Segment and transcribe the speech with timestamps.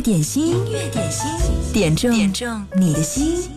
[0.00, 1.30] 点心，音乐点心，
[1.72, 3.50] 点中点中你的心。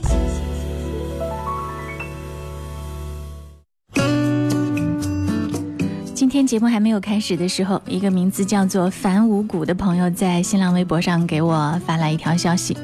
[6.15, 12.77] 今天节目还没有开始的时候，一个名字叫做樊五谷的朋友在新浪微博上给我发来一条消息，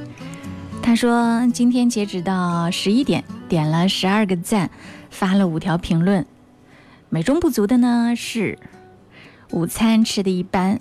[0.81, 4.69] 他说今天截止到十一点，点了十二个赞，
[5.09, 6.25] 发了五条评论。
[7.09, 8.59] 美中不足的呢是，
[9.51, 10.79] 午餐吃的一般，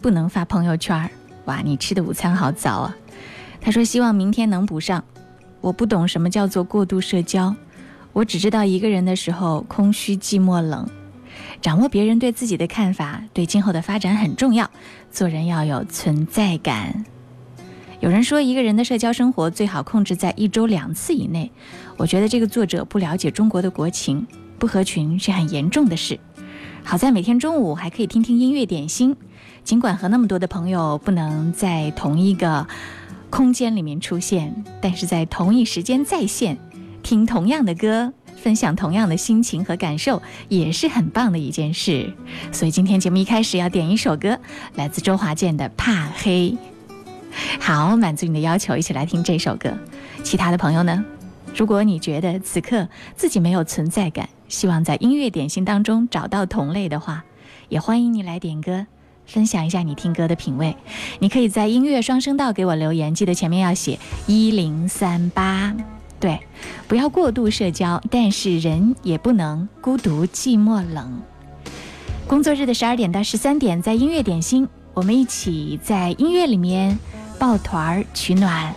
[0.00, 1.10] 不能发朋友圈。
[1.46, 2.96] 哇，你吃的午餐好早啊！
[3.60, 5.04] 他说希望明天能补上。
[5.60, 7.54] 我不懂什么叫做过度社交，
[8.12, 10.88] 我只知道一个人的时候空虚、寂寞、冷。
[11.60, 14.70] 掌握别人对自己的看法，对今后的发展很重要。
[15.10, 17.04] 做人要有存在感。
[18.00, 21.50] 有人说一个人的社交生活最好控制在一周两次以内。
[21.96, 24.26] 我觉得这个作者不了解中国的国情。
[24.56, 26.18] 不合群是很严重的事，
[26.84, 29.14] 好在每天中午还可以听听音乐点心。
[29.64, 32.66] 尽管和那么多的朋友不能在同一个
[33.30, 36.58] 空间里面出现，但是在同一时间在线
[37.02, 42.12] 听同样的歌，分享同样的心情和感受，也是很棒的一件事。
[42.52, 44.38] 所以今天节目一开始要点一首歌，
[44.74, 46.50] 来自周华健的《怕黑》。
[47.58, 49.72] 好，满足你的要求，一起来听这首歌。
[50.22, 51.04] 其他的朋友呢？
[51.56, 57.24] 如果你觉得此刻自己没有存在感，希望在音乐点心当中找到同类的话，
[57.68, 58.86] 也欢迎你来点歌，
[59.26, 60.76] 分享一下你听歌的品味。
[61.18, 65.74] 你可以在音乐双声道给我留言，记得前面要写一零三八。
[66.20, 66.40] 对，
[66.88, 71.20] 不要过度社交，但是人也不能孤独寂寞冷。
[72.26, 76.98] 工作日的十二点到十三点，在音乐点心，我们一起在音乐里面
[77.38, 78.74] 抱团取暖。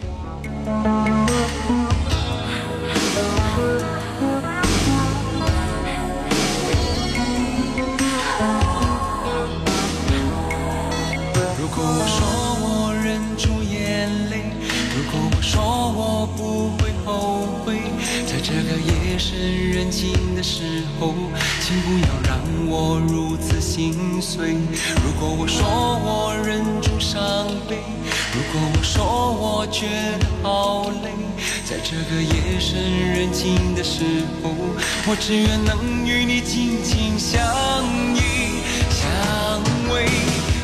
[19.78, 21.14] 人静的时候，
[21.62, 24.56] 请不要让我如此心碎。
[25.06, 27.22] 如果我说我忍住伤
[27.70, 27.78] 悲，
[28.34, 29.86] 如果我说我觉
[30.18, 31.12] 得好累，
[31.64, 32.82] 在这个夜深
[33.14, 34.02] 人静的时
[34.42, 34.50] 候，
[35.06, 37.40] 我只愿能与你紧紧相
[38.16, 38.58] 依
[38.90, 39.08] 相
[39.92, 40.10] 偎，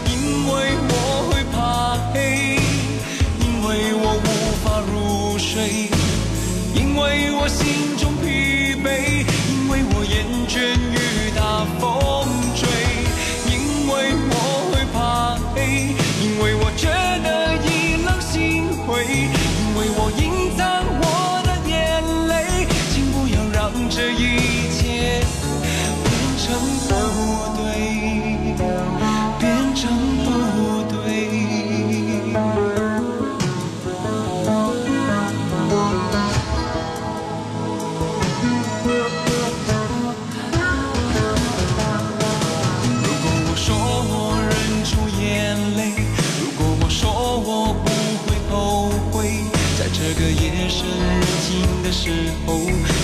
[0.09, 2.57] 因为我会怕黑，
[3.39, 4.27] 因为我无
[4.65, 5.91] 法入睡，
[6.73, 8.12] 因为我心中。
[8.85, 12.22] 因为我厌倦雨打风。
[50.13, 52.09] 个夜深人静的时
[52.45, 52.59] 候，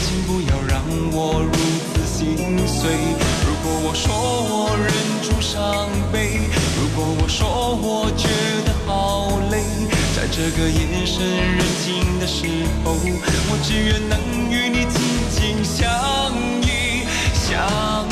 [0.06, 1.54] 请不要让我如
[1.94, 2.18] 此心
[2.68, 2.90] 碎。
[3.46, 4.88] 如果我说我忍
[5.24, 6.42] 住伤悲，
[6.80, 8.28] 如果我说我觉
[8.66, 9.64] 得好累，
[10.16, 12.46] 在这个夜深人静的时
[12.84, 14.20] 候，我只愿能
[14.52, 15.00] 与你紧
[15.32, 15.80] 紧相
[16.62, 18.08] 依相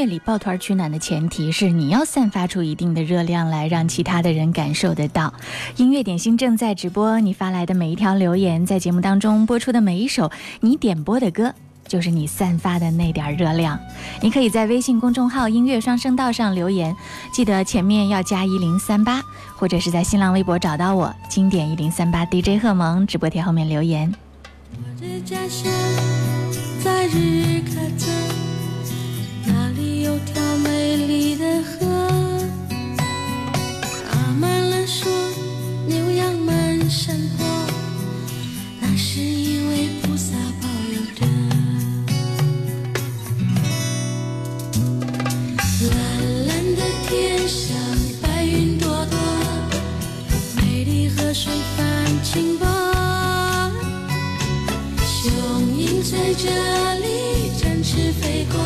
[0.00, 5.34] 乐里抱团取暖的前提是你要散发出一定的热量来，让其他的人感受得到。
[5.76, 10.30] 音乐点心正在直播，你发来的每一条留言，在节目当中播出的每一首
[10.60, 11.52] 你点播的歌。
[11.86, 13.78] 就是你散发的那点热量，
[14.22, 16.96] 你可以在微信公众号“音乐双声道”上留言，
[17.30, 19.20] 记得前面要加一零三八，
[19.56, 24.14] 或者是在新浪微博找到我，经典一零三八 DJ 贺萌直播贴后面留言。
[24.72, 25.70] 我的家乡
[26.82, 27.59] 在日
[36.90, 37.46] 山坡，
[38.80, 41.24] 那是因为菩萨保佑的。
[45.88, 45.96] 蓝
[46.48, 47.76] 蓝的天上
[48.20, 49.16] 白云朵朵，
[50.56, 52.66] 美丽河水泛清波。
[55.06, 56.50] 雄鹰随着
[56.96, 58.58] 里展翅飞过，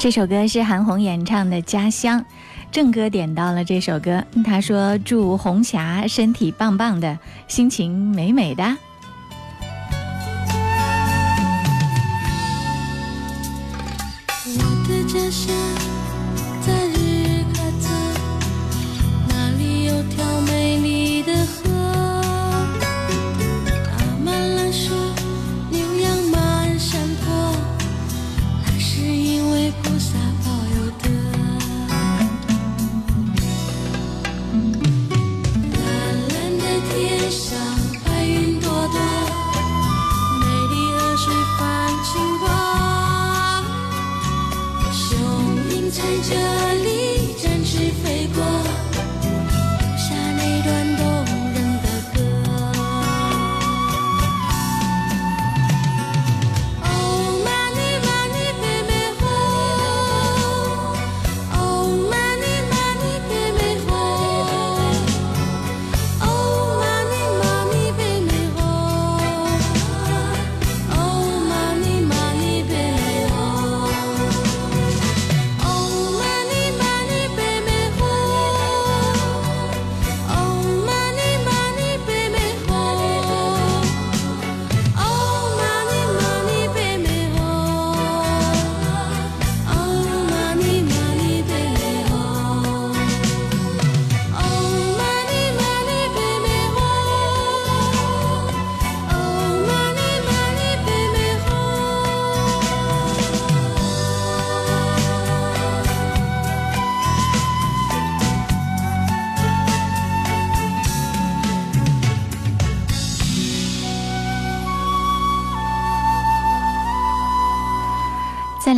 [0.00, 2.20] 这首歌是韩红演唱的《家乡》，
[2.70, 7.18] 郑哥点到了这首歌，他说祝红霞身体棒棒的，
[7.48, 8.64] 心情美美的。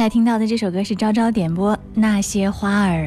[0.01, 3.07] 现在听到的这首歌是昭昭点播《那些花儿》。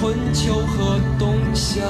[0.00, 1.82] 春秋和冬夏。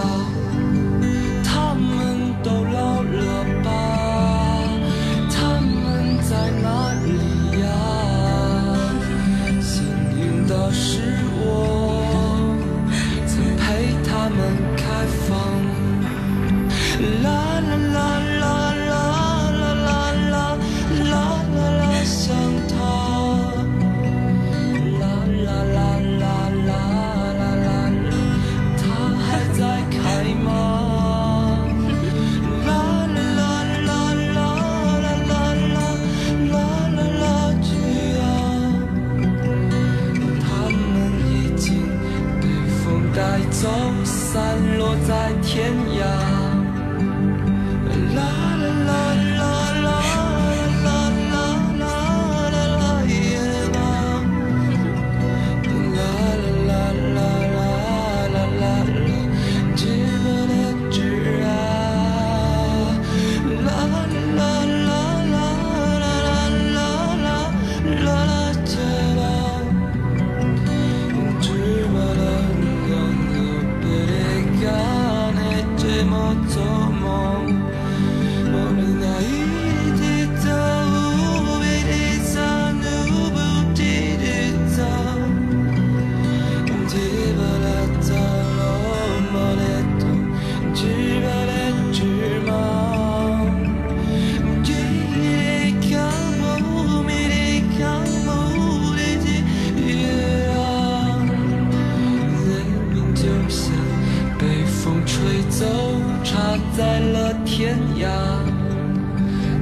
[107.69, 108.09] 天涯。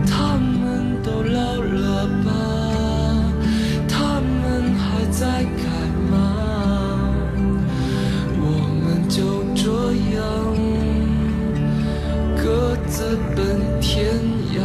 [0.06, 2.30] 他们都老了吧？
[3.88, 5.66] 他们还在开
[6.08, 6.14] 吗？
[8.38, 8.44] 我
[8.84, 9.64] 们就这
[10.14, 10.22] 样
[12.36, 14.14] 各自奔天
[14.54, 14.60] 涯。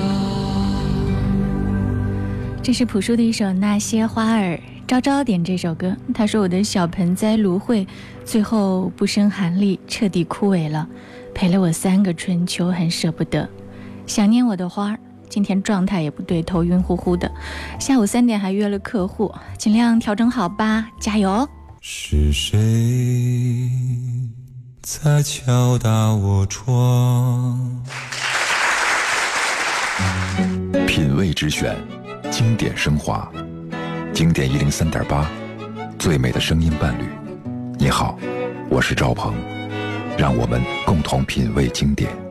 [2.61, 4.53] 这是朴树的一首《那些花儿》，
[4.85, 5.97] 昭昭点这首歌。
[6.13, 7.87] 他说：“我的小盆栽芦荟，
[8.23, 10.87] 最后不生寒力，彻底枯萎了，
[11.33, 13.49] 陪了我三个春秋，很舍不得。
[14.05, 17.31] 想念我的花儿，今天状态也不对，头晕乎乎的。
[17.79, 21.47] 下午三点还约了客户，尽量调整好吧，加油！
[21.79, 23.69] 是谁
[24.81, 27.81] 在敲打我窗？
[30.85, 31.75] 品味之选，
[32.29, 33.31] 经典升华，
[34.13, 35.29] 经典一零三点八，
[35.97, 37.05] 最美的声音伴侣。
[37.79, 38.17] 你好，
[38.69, 39.33] 我是赵鹏，
[40.17, 42.30] 让我们共同品味经典。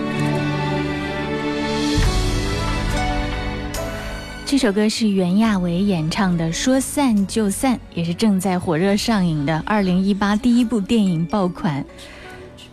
[4.51, 11.81] 这首歌是袁娅维演唱的《说散就散》，也是正在火热上映的2018第一部电影爆款《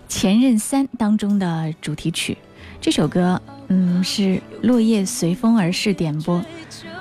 [0.09, 2.37] 前任三》当中的主题曲。
[2.81, 6.45] 这首歌，嗯，是落叶随风而逝点播。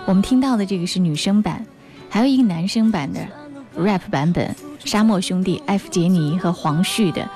[0.06, 1.66] 我们听到的这个是女生版，
[2.08, 3.20] 还有一个男生版的
[3.76, 4.56] ，rap 版本，
[4.86, 7.28] 沙漠兄弟、艾弗杰尼和黄旭的，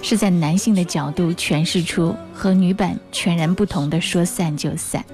[0.00, 5.04] 是在男性的角度诠释出和女版全然不同的“说散就散”。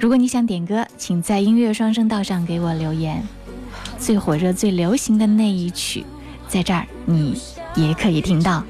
[0.00, 3.22] 如果你想点歌，请在音乐双声道上给我留言。
[3.98, 6.06] 最火热、最流行的那一曲，
[6.48, 7.38] 在这儿你
[7.74, 8.64] 也可以听到。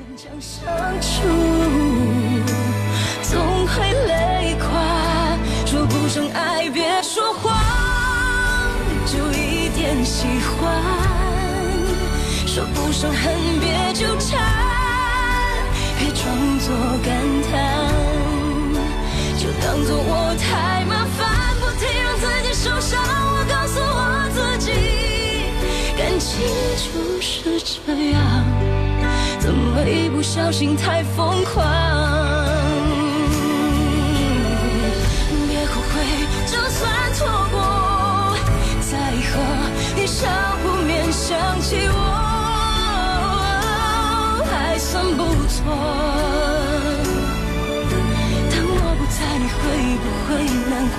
[3.22, 7.56] 总会累垮，说不上爱，别说谎，
[9.06, 10.82] 就一点喜欢；
[12.44, 14.42] 说不上恨，别纠缠，
[15.96, 17.16] 别装作感
[17.52, 17.88] 叹，
[19.38, 20.79] 就当做我太，
[22.80, 22.98] 伤。
[23.02, 24.72] 我告诉我自己，
[25.96, 26.40] 感情
[26.76, 28.18] 就是这样，
[29.38, 31.64] 怎么一不小心太疯狂？
[35.48, 35.92] 别后悔，
[36.46, 37.18] 就算错
[37.50, 37.56] 过，
[38.80, 38.92] 再
[39.28, 39.32] 和
[39.96, 40.26] 你少
[40.62, 41.96] 不免想起我，
[44.50, 45.58] 还算不错。
[48.50, 49.58] 当我不在，你会
[50.02, 50.28] 不会
[50.70, 50.98] 难过？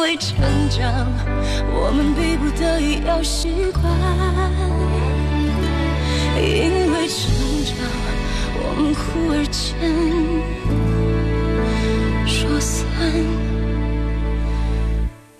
[0.00, 0.38] 为成
[0.70, 1.06] 长，
[1.72, 3.84] 我们逼不得已要习惯；
[6.40, 7.30] 因为成
[7.66, 7.76] 长，
[8.56, 9.60] 我们忽而间。
[12.26, 12.84] 说散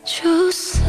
[0.04, 0.84] 就散。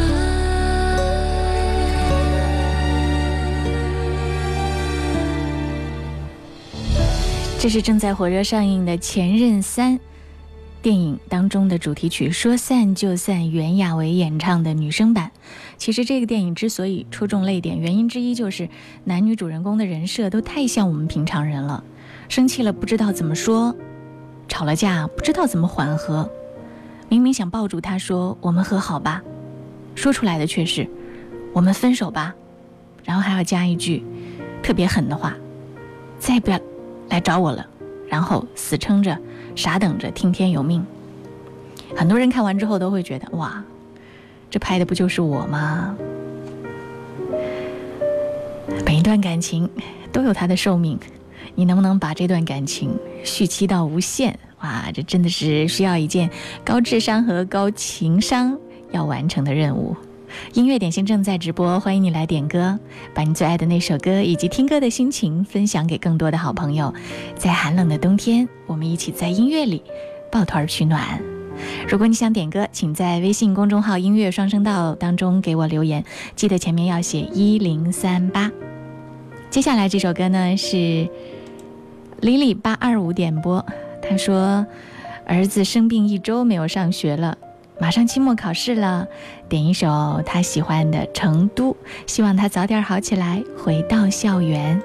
[7.58, 9.98] 这是正在火热上映的《前任三》
[10.82, 15.30] 电影当中的主题曲《说散就散》，袁娅维演唱的女声版。
[15.78, 18.68] 其实这个电影之所以戳中泪点，原因之一就是
[19.04, 21.84] 男女主人公的人设都太像我们平常人了，
[22.30, 23.76] 生气了不知道怎么说。
[24.48, 26.28] 吵了架不知道怎么缓和，
[27.10, 29.22] 明明想抱住他说“我们和好吧”，
[29.94, 30.90] 说出来的却是
[31.54, 32.34] “我们分手吧”，
[33.06, 34.04] 然后还要加一句
[34.64, 35.36] 特别狠的话
[36.18, 36.60] ：“再也不要
[37.08, 37.66] 来找我了”，
[38.10, 39.16] 然后死撑着
[39.56, 40.86] 傻等着听天由命。
[41.96, 43.64] 很多人看完之后都会觉得：“哇，
[44.50, 45.96] 这拍的不就是我吗？”
[48.86, 49.70] 每一段感情
[50.12, 51.00] 都有它的寿命。
[51.54, 54.40] 你能不能把这段感情续期到无限？
[54.62, 56.30] 哇，这真的是需要一件
[56.64, 58.58] 高智商和高情商
[58.92, 59.94] 要完成的任务。
[60.54, 62.80] 音乐点心正在直播，欢迎你来点歌，
[63.14, 66.94] 把你最爱的那首歌以及听歌的心情分享给更多的好朋友。
[67.36, 69.84] 在寒冷的冬天，我们一起在音乐里
[70.32, 71.22] 抱团取暖。
[71.88, 76.04] 如果你想点歌，请在微信公众号“音乐双声道”当中给我留言，
[76.36, 78.52] 记得前面要写一零三八。
[79.50, 81.10] 接下来这首歌呢是。
[82.22, 83.66] 李李八二五点播，
[84.00, 84.64] 他说
[85.26, 87.36] ：“儿子生病一周没有上学了，
[87.80, 89.08] 马上期末考试了，
[89.50, 91.72] 点一首他喜欢的《成都》，
[92.06, 94.82] 希望他早点好起来，回到校园。”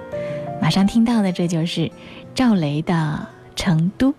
[0.63, 1.91] 马上听到的这就是
[2.35, 2.95] 赵雷的
[3.55, 4.11] 《成都》。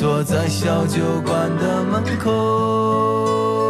[0.00, 3.69] 坐在小酒馆的门口。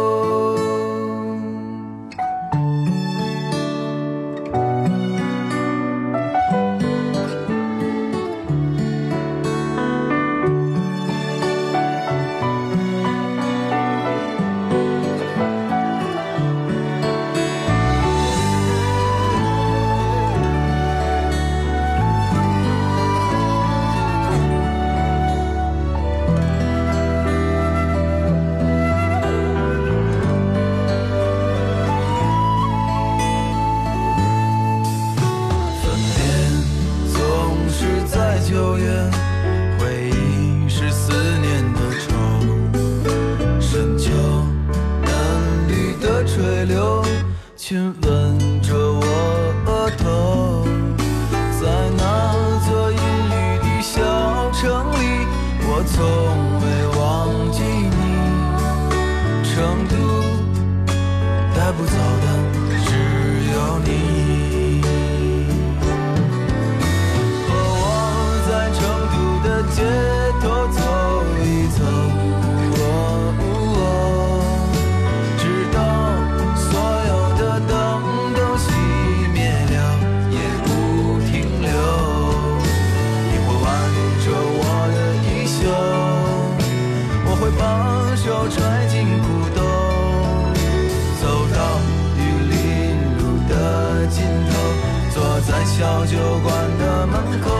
[95.91, 97.51] 小酒馆的门口。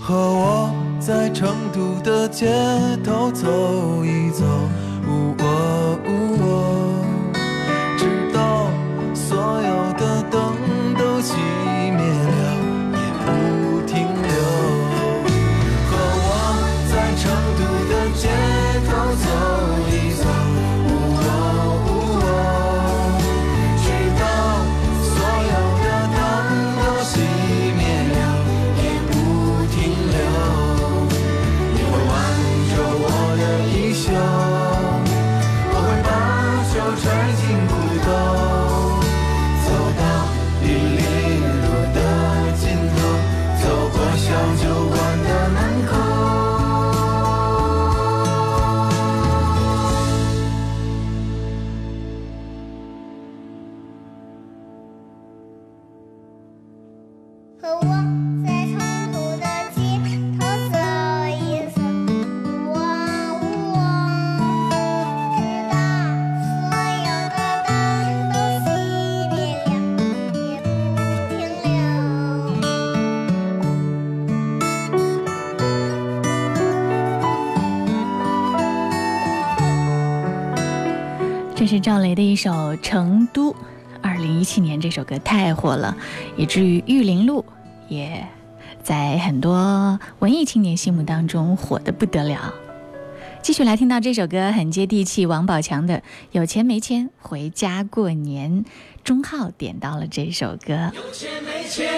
[0.00, 2.46] 和我在成都的街
[3.04, 4.44] 头走一走，
[5.08, 5.96] 喔
[81.94, 83.52] 赵雷的一首《成都》，
[84.02, 85.96] 二零一七年这首歌太火了，
[86.36, 87.44] 以至于玉林路
[87.88, 88.26] 也
[88.82, 92.52] 在很多文艺青年心目当中火得不得了。
[93.42, 95.98] 继续来听到这首歌，很接地气，王宝强的
[96.32, 98.64] 《有钱没钱回家过年》，
[99.04, 100.90] 钟浩点到了这首歌。
[100.96, 101.88] 有钱没钱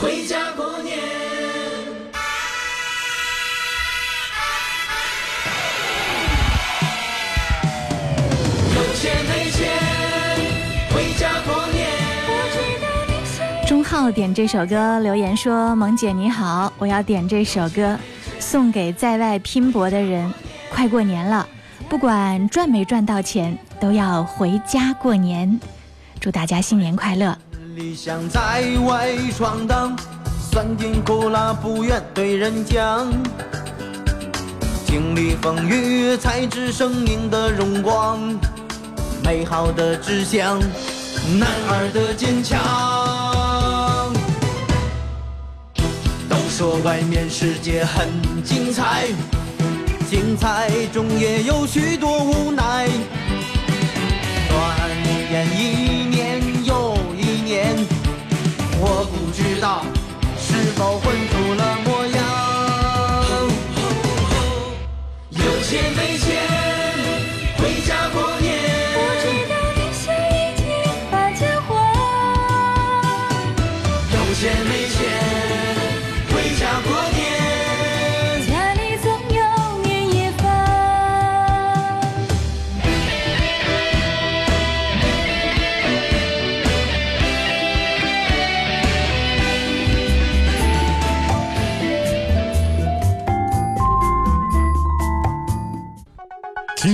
[0.00, 0.85] 回家过。
[13.66, 17.98] 钟浩点这首歌留言说：“萌姐你好，我要点这首歌，
[18.38, 20.32] 送给在外拼搏的人。
[20.70, 21.44] 快过年了，
[21.88, 25.58] 不管赚没赚到钱，都要回家过年。
[26.20, 27.36] 祝大家新年快乐！
[27.74, 29.96] 理想在外闯荡，
[30.38, 33.12] 酸甜苦辣不愿对人讲。
[34.86, 38.20] 经历风雨，才知生命的荣光，
[39.24, 40.60] 美好的志向，
[41.36, 43.44] 男儿的坚强。
[46.58, 48.08] 说外面世界很
[48.42, 49.08] 精彩，
[50.08, 52.88] 精彩中也有许多无奈。
[54.48, 54.90] 转
[55.30, 57.76] 眼一年又一年，
[58.80, 59.84] 我不知道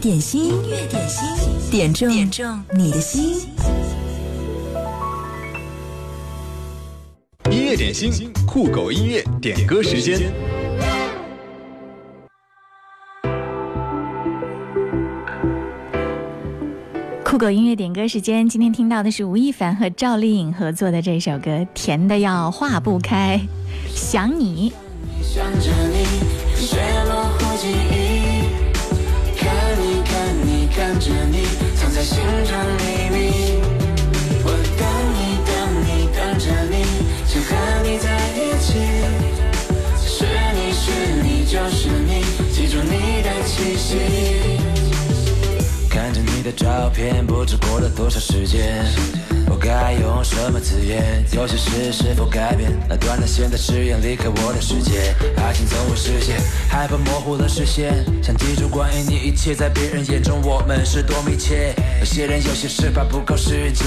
[0.00, 3.46] 点心，音乐点心，点中点中你的心。
[7.50, 10.32] 音乐点心，酷狗音乐点歌时间。
[17.22, 23.38] 酷狗音乐点歌时间，今天听到的是吴亦凡和赵丽颖合作的这首歌，甜的要化不开，
[23.94, 24.72] 想你。
[25.22, 26.06] 想着你，
[32.10, 32.82] 心中秘
[33.14, 33.18] 密。
[34.42, 34.46] 我
[34.80, 34.82] 等
[35.14, 35.48] 你等
[35.86, 36.74] 你等着你，
[37.24, 37.48] 想和
[37.84, 38.68] 你在一起。
[40.04, 40.82] 是你是
[41.22, 42.10] 你就是你，
[42.52, 44.29] 记住你的气息。
[46.40, 48.82] 你的照片，不知过了多少时间。
[49.46, 51.22] 我该用什么字眼？
[51.32, 52.72] 有些事是否改变？
[52.88, 61.74] 那断了线的誓言离开我的世界，爱情总会实现，害怕模糊了视线，想记住关于你一切，在别人眼中我们是多密切。
[61.98, 63.86] 有些人有些事怕不够时间，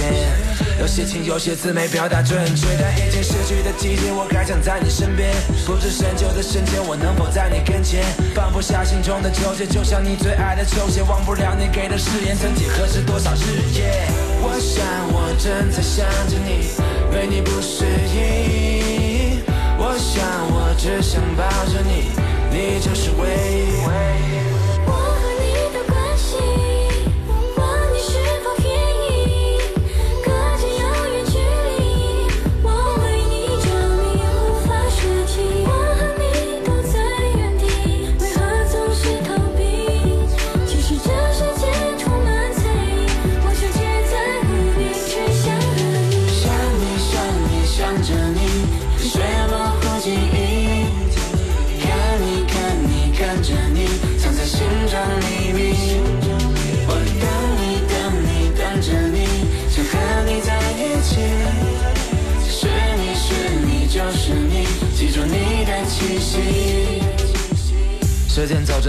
[0.80, 5.34] 有些情有些字没表达准确，但已经失去的季节，我还想在你身边。
[5.66, 8.04] 不知深秋的深浅，我能否在你跟前？
[8.36, 14.06] 放不下心中的纠结，就像你最爱的球鞋，忘不了你给的誓言，身体何时多少日夜。
[14.42, 16.76] 我想我正在想着你，
[17.16, 19.42] 为你不适应。
[19.78, 22.12] 我想我只想抱着你，
[22.52, 23.24] 你就是唯
[23.64, 24.53] 一。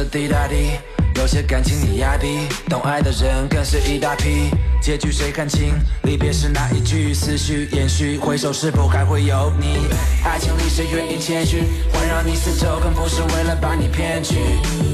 [0.05, 0.71] 滴答滴，
[1.17, 4.51] 有些感情你压低，懂爱的人更是一大批。
[4.81, 5.73] 结局谁看清？
[6.03, 9.88] 离别时那一句，思绪延续，回首是否还会有你？
[10.25, 11.62] 爱情里谁愿意谦虚，
[11.93, 14.35] 环绕你四周，更不是为了把你骗去。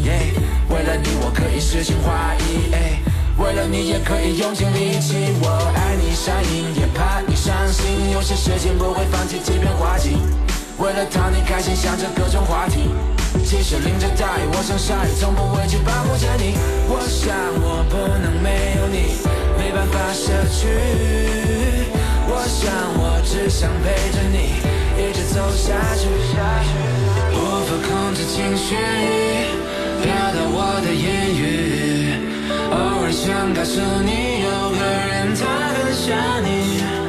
[0.05, 0.33] 耶
[0.69, 2.71] 为了你，我可以诗情画意。
[3.37, 5.17] 为了你，也可以用尽力气。
[5.43, 8.11] 我爱你上瘾，也怕你伤心。
[8.13, 10.19] 有些事情不会放弃，即便花季。
[10.79, 12.91] 为了讨你开心，想着各种话题。
[13.45, 16.55] 即使淋着大雨，我像鲨鱼，从不畏惧保护着你。
[16.89, 19.19] 我想我不能没有你，
[19.59, 20.69] 没办法舍去。
[22.31, 24.55] 我想我只想陪着你，
[25.03, 26.07] 一直走下去。
[27.33, 28.77] 无法控制情绪，
[30.03, 31.41] 飘到我的言语。
[32.71, 35.41] 偶尔想告诉你，有个人他
[35.75, 36.07] 很想
[36.45, 37.00] 你。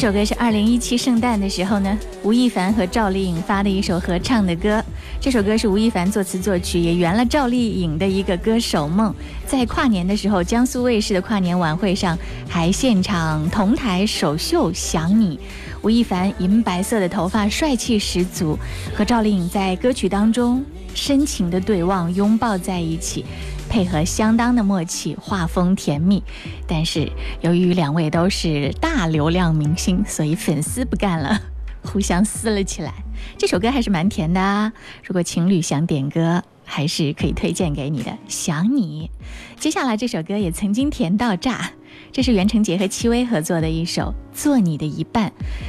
[0.00, 4.82] 首歌是二零一七圣诞的时候呢，吴亦凡和赵丽颖发的一首合唱的歌。
[5.20, 9.14] 这首歌是吴亦凡作词作曲，也圆了赵丽颖的一个歌手梦。
[9.46, 15.36] 在跨年的时候，江苏卫视的跨年晚会上，还现场同台首秀《想你》。
[15.82, 18.58] 吴亦凡银白色的头发，帅气十足，
[18.94, 20.64] 和赵丽颖在歌曲当中
[21.00, 23.24] 深情的对望，拥抱在一起。
[23.70, 26.22] 配合相当的默契，画风甜蜜。
[26.66, 27.10] 但是
[27.40, 31.40] 由于两位都是大流量明星，所以粉丝不干了，
[31.82, 32.92] 互相撕了起来。
[33.38, 34.70] 这首歌还是蛮甜的啊！
[35.02, 38.18] 如果情侣想点歌，还是可以推荐给你的。
[38.28, 39.10] 想你，
[39.58, 41.70] 接下来这首歌也曾经甜到炸，
[42.12, 45.28] 这是袁成杰和戚薇合作的一首《做你的一半》。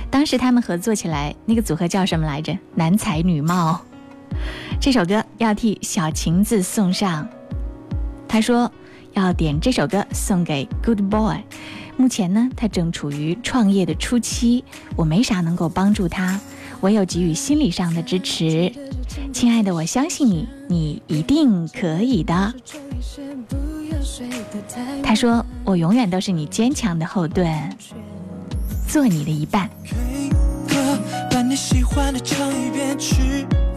[0.10, 2.58] 当时他们合作起来，那个组合叫什么来着？
[2.76, 3.82] 男才女貌。
[4.80, 7.28] 这首歌要替小晴子送上。
[8.28, 8.72] 他说
[9.14, 11.38] ：“要点这首歌送给 Good Boy。
[11.98, 14.64] 目前呢，他正处于创业的初期，
[14.96, 16.40] 我没啥能够帮助他，
[16.80, 18.72] 唯有给予心理上的支持。
[19.34, 22.54] 亲爱的，我相信你，你一定可以的。
[25.04, 27.48] 他说：“我永远都是你坚强的后盾，
[28.88, 29.70] 做你的一半。”
[31.30, 33.71] 把你喜欢的唱一遍，吃饭绿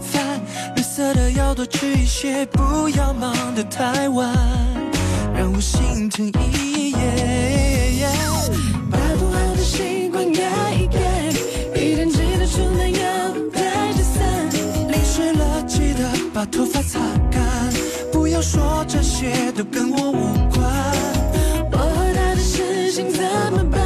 [0.94, 4.32] 色的要多吃一些，不要忙得太晚，
[5.36, 8.06] 让我心疼一夜。
[8.92, 10.40] 把不好的习惯改
[10.74, 11.00] 一改，
[11.74, 14.22] 一天记得出门要带着伞，
[14.88, 17.42] 淋湿了记得把头发擦干，
[18.12, 20.22] 不要说这些都跟我无
[20.54, 20.62] 关。
[21.72, 23.20] 我和他的事情怎
[23.52, 23.82] 么办？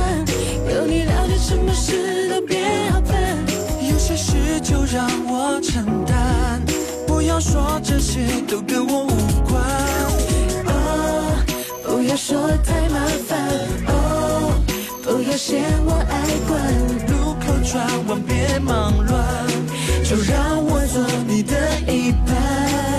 [0.71, 3.17] 有你了解什么事都别好烦，
[3.91, 6.61] 有些事就让我承担，
[7.39, 9.15] 要说这些都跟我无
[9.49, 9.63] 关。
[10.67, 11.39] 哦，
[11.85, 12.99] 不要说太麻
[13.29, 13.39] 烦。
[13.87, 14.61] 哦，
[15.05, 16.59] 不要嫌我爱管，
[17.07, 19.47] 路口转弯别忙乱，
[20.03, 21.55] 就让我做你的
[21.87, 22.98] 一半。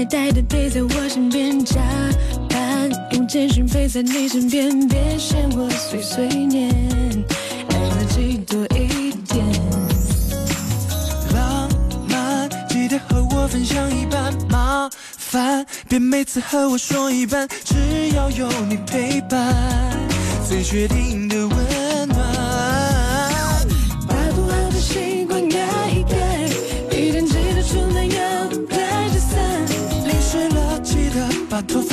[0.00, 1.78] 呆呆的陪在我身边加
[2.48, 6.70] 班，用简讯陪在你身边，别嫌我碎碎念，
[7.68, 9.44] 爱了记多一点。
[11.34, 11.68] 浪
[12.08, 19.54] 漫，记得和我分享一半，麻烦别每次和我说一半，只要有你陪伴，
[20.48, 21.28] 最确定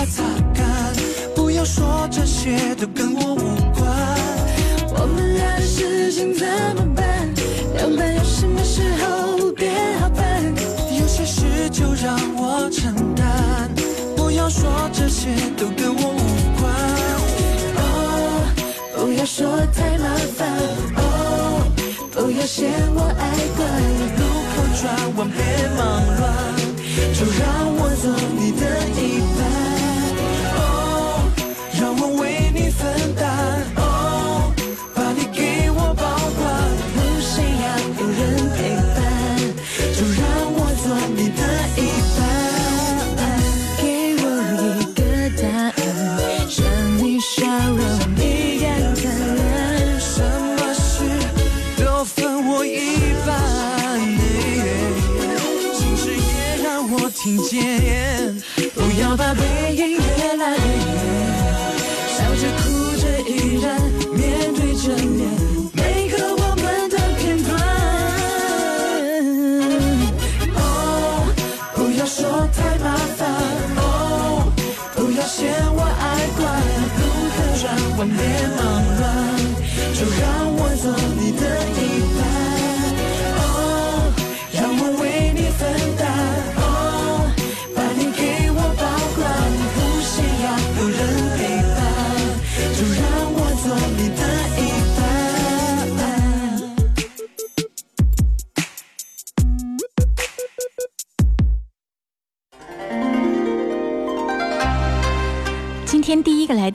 [0.10, 0.94] 擦干，
[1.36, 3.86] 不要说这些都跟我无关。
[4.90, 7.34] 我们俩的事情怎么办？
[7.76, 10.44] 两半有什么时候别好办？
[11.00, 13.70] 有些事就让我承担，
[14.16, 16.22] 不要说这些都跟我无
[16.60, 16.74] 关。
[17.76, 17.82] 哦，
[18.96, 20.48] 不要说太麻烦。
[20.96, 21.02] 哦，
[22.12, 23.22] 不要嫌我爱
[23.58, 23.68] 管，
[24.18, 24.84] 路口转
[25.18, 25.38] 弯别
[25.78, 25.80] 忙
[26.18, 26.26] 乱，
[27.14, 27.46] 就让
[27.76, 28.06] 我做
[28.40, 28.62] 你的
[29.02, 29.02] 一
[29.38, 29.67] 半。
[77.98, 78.77] 口转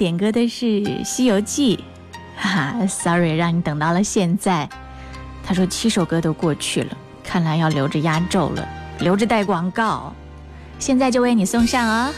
[0.03, 0.67] 点歌的是
[1.05, 1.77] 《西游记》，
[2.37, 4.69] 哈哈，sorry 让你等到了现在。
[5.45, 10.13] 他说七首歌都过去了，看来要留着压轴了，留着带广告。
[10.81, 12.13] 现在就为你送上哦，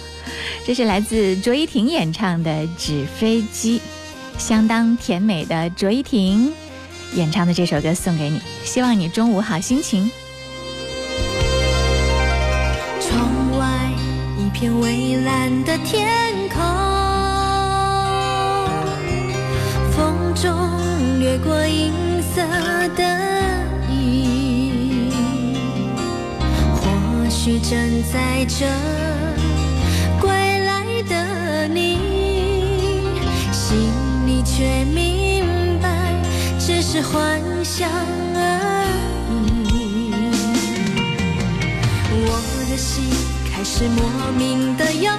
[0.65, 3.79] 这是来自卓依婷演唱的《纸飞机》，
[4.39, 6.51] 相当甜美的卓依婷
[7.13, 10.11] 演唱的这首歌送给你，希望你中午好心情。
[12.99, 13.67] 窗外
[14.39, 16.44] 一片蔚蓝的天
[20.35, 22.43] 中掠过银色
[22.97, 23.03] 的
[23.89, 25.09] 云，
[26.75, 28.67] 或许正在这
[30.21, 31.99] 归来的你，
[33.53, 33.79] 心
[34.27, 35.89] 里却明白，
[36.59, 37.89] 只是幻想
[38.35, 38.85] 而
[39.73, 40.13] 已。
[42.27, 43.05] 我的心
[43.53, 45.11] 开始莫名的忧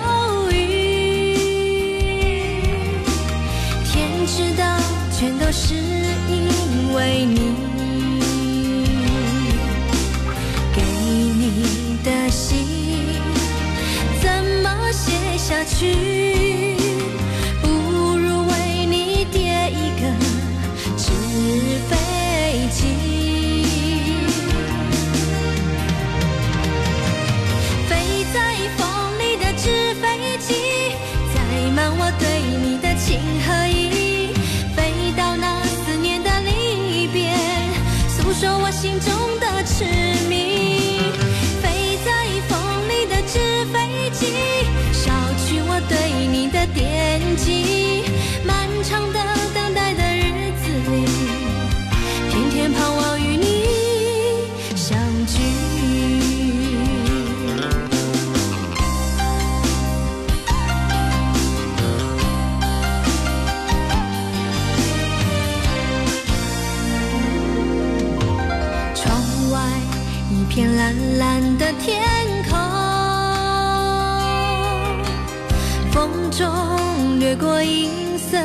[15.76, 16.25] 去？
[77.36, 78.38] 过银色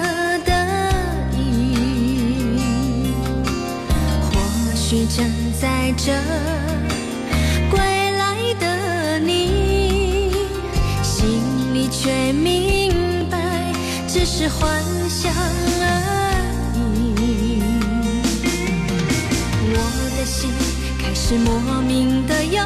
[0.45, 0.53] 的
[1.39, 2.59] 雨，
[4.21, 4.41] 或
[4.75, 5.25] 许正
[5.61, 6.13] 在这
[7.71, 10.33] 归来的你，
[11.03, 11.41] 心
[11.73, 12.93] 里却明
[13.31, 13.73] 白，
[14.09, 15.33] 只是幻想
[15.81, 15.85] 而
[17.07, 17.63] 已。
[19.73, 19.77] 我
[20.19, 20.51] 的心
[20.99, 22.61] 开始莫名的忧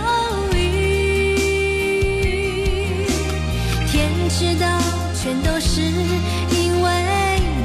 [5.75, 6.91] 是因为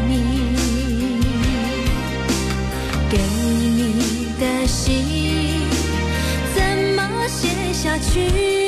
[0.07, 0.55] 你，
[3.07, 5.05] 给你的信
[6.55, 6.59] 怎
[6.95, 8.58] 么写下去？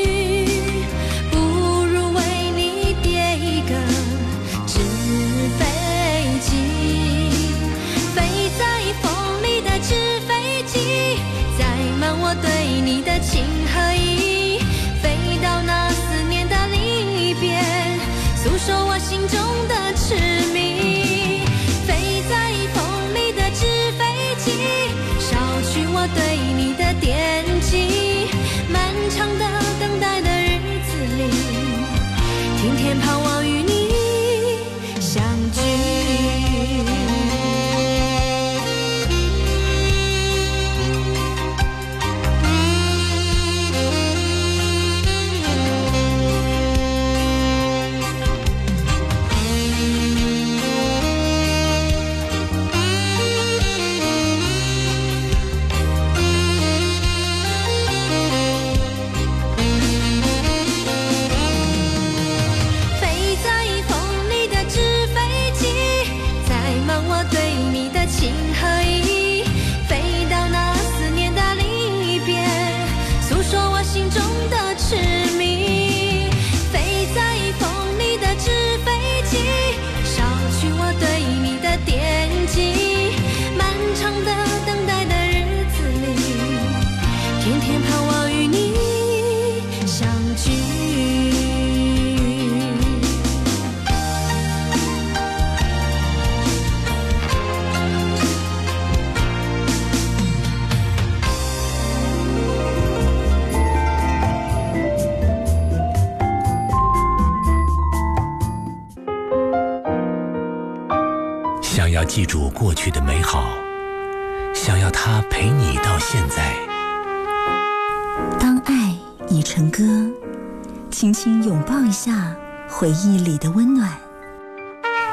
[122.82, 123.96] 回忆里的温暖。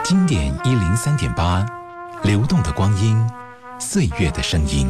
[0.02, 1.66] 经典一零三点八，
[2.22, 3.22] 流动的光阴，
[3.78, 4.88] 岁月的声音。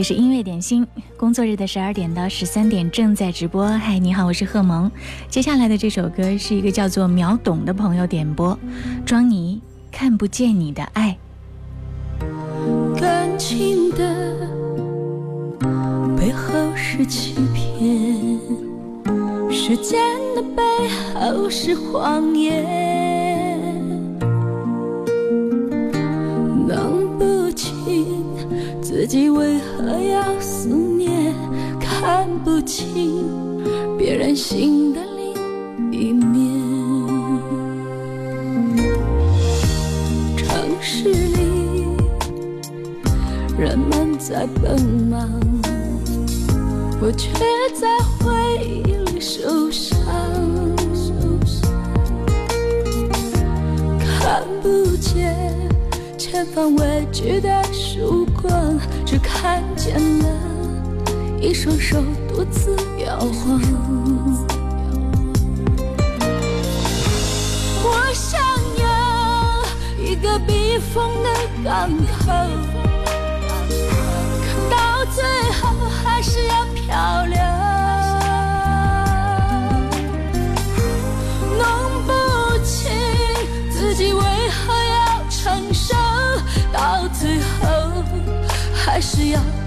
[0.00, 0.86] 里是音乐点心，
[1.18, 3.68] 工作日的十二点到十三点正在直播。
[3.68, 4.90] 嗨，你好，我是贺萌。
[5.28, 8.58] 接下来的这首歌是一个叫做秒懂的朋友点播，
[9.04, 9.60] 庄妮
[9.92, 11.18] 看不见你的爱。
[12.98, 14.48] 感情的
[16.16, 18.40] 背后是欺骗，
[19.50, 20.00] 时间
[20.34, 20.62] 的背
[21.12, 22.89] 后是谎言，
[29.00, 31.34] 自己为何要思念，
[31.80, 33.24] 看不清
[33.96, 36.60] 别人心的另一面。
[40.36, 41.86] 城市里
[43.58, 44.78] 人们在奔
[45.08, 45.30] 忙，
[47.00, 47.30] 我却
[47.74, 47.88] 在
[48.18, 49.96] 回忆里受伤。
[53.98, 55.34] 看不见
[56.30, 60.28] 前方未知的曙光，只看见了
[61.40, 63.60] 一双手独自摇晃。
[67.82, 68.40] 我想
[68.78, 69.64] 要
[69.98, 71.28] 一个避风的
[71.64, 72.30] 港口，
[74.46, 75.24] 可到最
[75.60, 77.79] 后还是要漂流。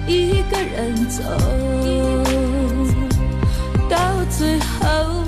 [0.08, 1.24] 一个人走。
[3.90, 3.98] 到
[4.30, 5.24] 最后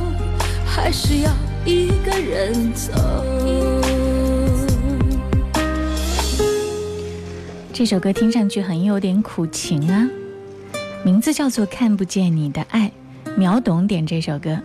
[0.66, 1.32] 还是要
[1.66, 2.94] 一个人走。
[7.72, 10.10] 这首歌听上去很有点苦情啊，
[11.04, 12.92] 名字叫做《看不见你的爱》，
[13.38, 14.58] 秒懂点这首歌。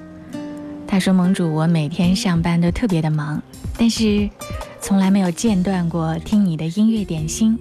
[0.87, 3.43] 他说：“盟主，我每天上班都特别的忙，
[3.77, 4.31] 但是
[4.81, 7.59] 从来没有间断过听你的音乐点心。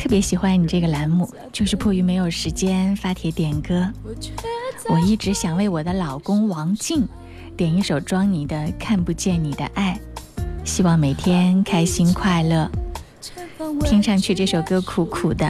[0.00, 3.86] 特别喜欢你这个栏目，就是迫于没有时间发帖点歌，
[4.88, 7.06] 我一直想为我的老公王静
[7.54, 10.00] 点一首庄妮的《看不见你的爱》，
[10.64, 12.70] 希望每天开心快乐。
[13.84, 15.46] 听上去这首歌苦苦的，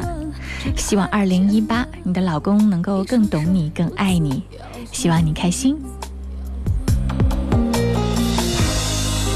[0.76, 4.42] 希望二零一八你的老公能够更懂你，更爱你，
[4.90, 5.78] 希望你开心。”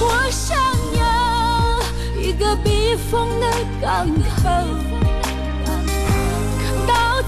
[0.03, 0.59] 我想
[0.99, 1.81] 要
[2.21, 3.47] 一个避风的
[3.81, 4.09] 港
[4.43, 4.51] 口，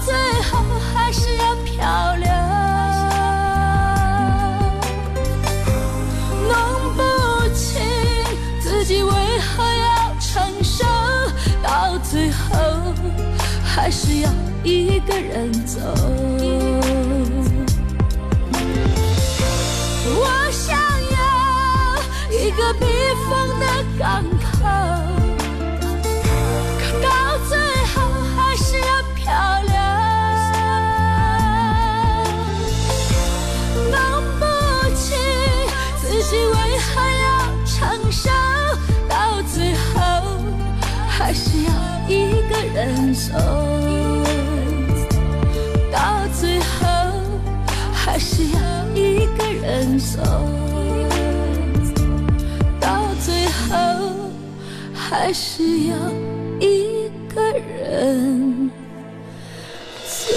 [0.07, 2.29] 最后还是要漂流。
[6.47, 6.55] 弄
[6.95, 7.01] 不
[7.53, 7.83] 清
[8.61, 10.85] 自己为何要承受，
[11.61, 12.55] 到最后
[13.65, 14.29] 还是要
[14.63, 15.81] 一个人走。
[20.19, 20.79] 我想
[21.11, 21.19] 要
[22.31, 22.85] 一个避
[23.29, 23.65] 风的
[23.99, 24.23] 港
[42.77, 43.33] 人走。
[45.91, 46.85] 到最后
[47.91, 48.59] 还是要
[48.93, 50.21] 一个人走。
[52.79, 54.11] 到最后
[54.93, 55.95] 还是要
[56.59, 58.69] 一个人
[60.05, 60.31] 走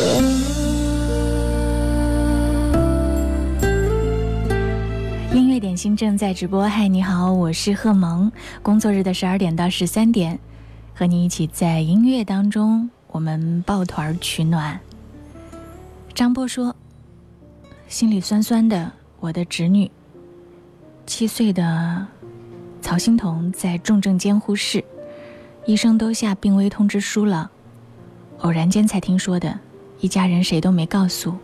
[5.34, 8.32] 音乐点心正在直播，嗨，你好，我是贺萌。
[8.62, 10.38] 工作日的十二点到十三点，
[11.01, 14.78] 和你一起在音乐当中，我们抱团取暖。
[16.12, 16.76] 张波说
[17.88, 19.90] ：“心里酸酸的，我的侄女，
[21.07, 22.07] 七岁的
[22.82, 24.84] 曹欣彤在重症监护室，
[25.64, 27.51] 医生都下病危通知书了，
[28.40, 29.59] 偶然间才听说的，
[30.01, 31.34] 一家人谁都没告诉，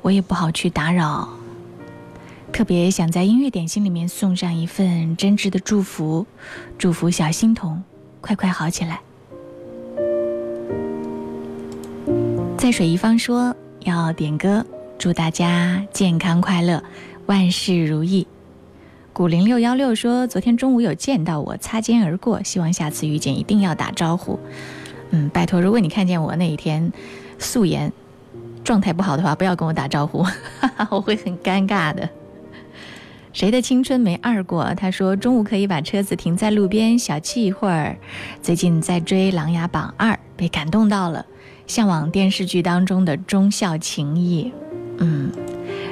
[0.00, 1.28] 我也不好去打扰。
[2.50, 6.26] 特别想在音乐点心里面送上一份真挚的祝福，
[6.78, 7.84] 祝福小欣彤
[8.24, 9.00] 快快好起来。”
[12.56, 14.64] 在水一方说要点歌，
[14.98, 16.82] 祝大家健康快乐，
[17.26, 18.26] 万事如意。
[19.12, 24.40] 古零六幺六说，昨天中午有见到我，擦肩而过，希望下次遇见一定要打招呼。
[25.10, 26.90] 嗯，拜托，如果你看见我那一天
[27.38, 27.92] 素颜
[28.64, 30.24] 状态不好的话，不要跟我打招呼，
[30.90, 32.08] 我会很尴尬的。
[33.34, 34.72] 谁的青春没二过？
[34.76, 37.96] 他说中午可以把车子停在路边小憩一会儿。
[38.40, 41.26] 最近在追《琅琊榜二》，被感动到了，
[41.66, 44.52] 向往电视剧当中的忠孝情谊。
[44.98, 45.32] 嗯，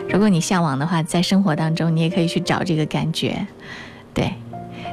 [0.09, 3.45] 如果你向往的话，在生活当中你也可以去找这个感觉。
[4.14, 4.32] 对，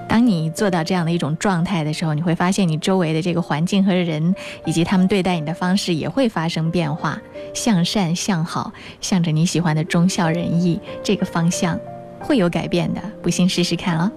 [0.07, 4.33] 当你做到这样的一种状态的时候，你会发现你周围的这个环境和人，
[4.65, 7.21] 以及他们对待你的方式也会发生变化，
[7.53, 11.79] 向善向好，向着你喜欢的忠孝仁义这个方向。
[12.19, 14.11] 会有改变的，不信试试看哦。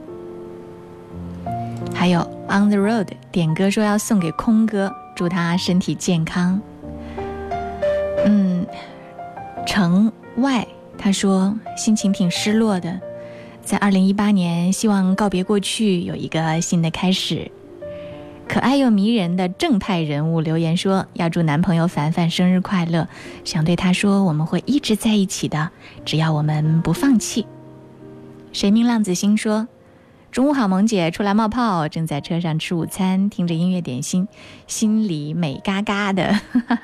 [1.94, 6.60] 还有 On the Road 点歌说要送给空哥，祝他身体健康。
[8.24, 8.66] 嗯，
[9.66, 10.66] 城外
[10.98, 13.00] 他说心情挺失落的，
[13.62, 17.50] 在二零一八年希望告别过去，有一个新的开始。
[18.48, 23.08] 可爱又迷人的正派人物留言说要祝男朋友凡凡生日快乐，
[23.44, 25.70] 想对他说我们会一直在一起的，
[26.04, 27.46] 只要我们不放弃。
[28.52, 29.66] 谁命浪子心说
[30.30, 34.28] ：“中午好，萌姐出来冒泡，正在车上吃午餐，听着音乐点心，
[34.66, 36.38] 心里美嘎嘎的。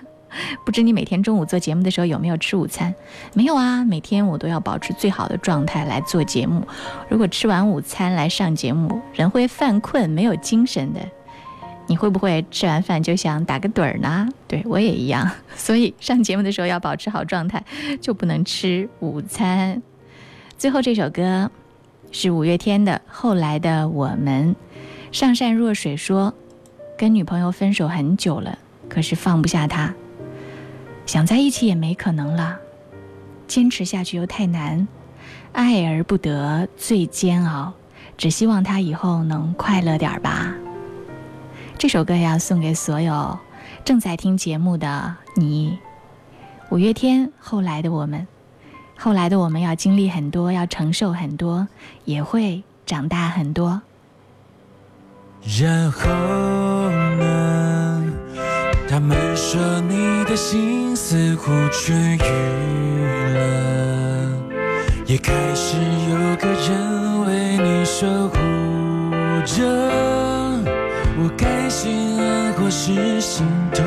[0.65, 2.95] 不知你每天中午做节目的时候有没有吃午餐？
[3.35, 6.67] 没有啊，每天我都要保持最好的状态来做节目。
[7.11, 11.01] 如果吃完午餐来上节目，人会犯困，没有精神的。
[11.87, 14.27] 你会不会吃完饭就想打个盹儿呢？
[14.47, 17.63] 对我也一样， 所以上节目的时候要保持好状态，
[18.01, 19.83] 就不能吃午餐。
[20.59, 21.49] 最后这首歌
[22.11, 24.57] 是五月天的《后来的我们》。
[25.13, 26.35] 上善若水说，
[26.99, 29.95] 跟女朋友分手很久了，可是放不下她，
[31.07, 32.59] 想在一起也没可能了，
[33.47, 34.89] 坚持下去又太难，
[35.53, 37.73] 爱而不得最煎熬，
[38.17, 40.53] 只希望他以后能快乐点吧。
[41.79, 43.39] 这首歌要送给所有
[43.85, 45.79] 正在听节目的你。
[46.71, 48.27] 五月天后来的我们，
[49.01, 51.69] 后来的我们要经历很多，要承受很多，
[52.05, 53.81] 也会长大很多。
[55.61, 56.11] 然后
[57.17, 58.05] 呢？
[58.89, 64.33] 他们说你的心似乎痊愈了，
[65.07, 65.77] 也开始
[66.11, 68.37] 有个人为你守护
[69.47, 69.63] 着。
[71.21, 73.85] 我该心安或是心痛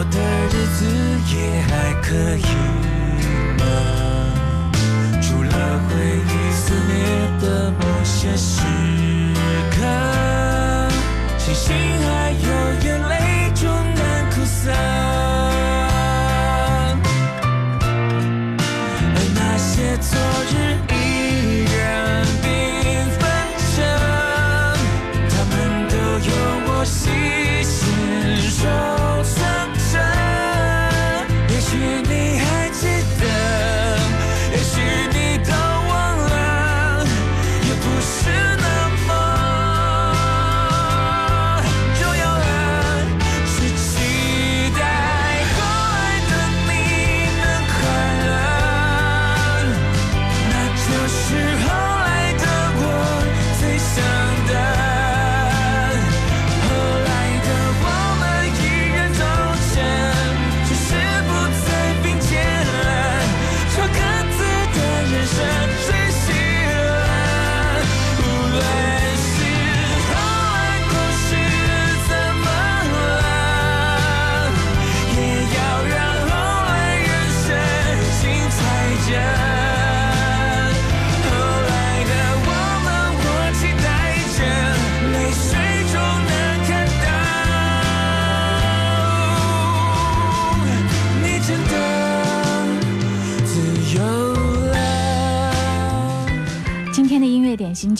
[0.00, 0.86] 我的日子
[1.34, 2.46] 也还可以
[3.58, 3.60] 吗，
[5.20, 5.50] 除了
[5.88, 5.90] 回
[6.30, 6.37] 忆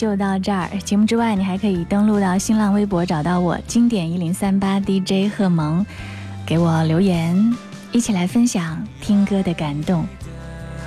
[0.09, 0.67] 就到这儿。
[0.83, 5.85] 节目之外，你还可以登录到新浪微博找到我，经典一零三八 DJ 贺萌，
[6.47, 7.55] 给我留言，
[7.91, 10.07] 一起来分享听歌的感动。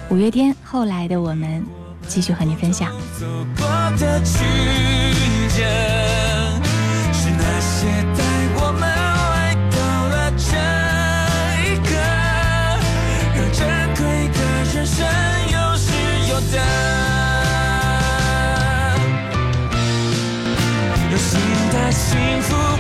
[0.09, 1.65] 五月天后来的我们，
[2.09, 2.91] 继续和你分享。
[3.17, 3.25] 走
[3.57, 3.65] 过
[3.97, 4.43] 的，是
[7.31, 8.05] 那些
[21.93, 22.72] 幸福